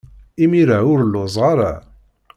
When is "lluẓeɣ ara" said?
1.05-1.73